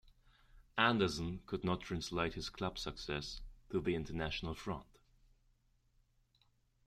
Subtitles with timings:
[0.79, 4.87] Anderson could not translate his club success to the international front.